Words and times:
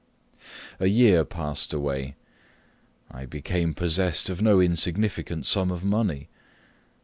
A 0.79 0.87
year 0.87 1.23
passed 1.23 1.73
away. 1.75 2.15
I 3.11 3.27
became 3.27 3.75
possessed 3.75 4.31
of 4.31 4.41
no 4.41 4.59
insignificant 4.59 5.45
sum 5.45 5.69
of 5.69 5.83
money. 5.83 6.27